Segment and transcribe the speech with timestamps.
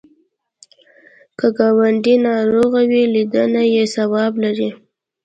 [1.39, 4.69] که ګاونډی ناروغ وي، لیدنه یې ثواب لري